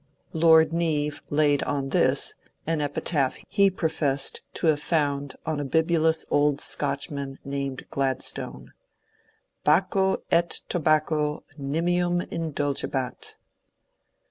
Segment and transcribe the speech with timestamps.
[0.33, 2.33] Lord Neave laid on this
[2.65, 8.73] an epitaph he professed to have found on a bibulous old Scotch man named Gladstone:
[9.63, 13.35] '^ Baccho et Tobacco nimium indul gebat."